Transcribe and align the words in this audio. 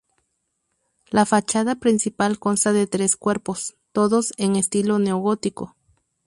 La 1.11 1.27
fachada 1.27 1.75
principal 1.75 2.39
consta 2.39 2.73
de 2.73 2.87
tres 2.87 3.15
cuerpos, 3.15 3.75
todos 3.93 4.33
en 4.37 4.55
estilo 4.55 4.97
neogótico. 4.97 5.75